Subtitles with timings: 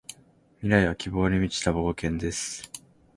[0.61, 2.71] 未来は希望に満ちた冒険です。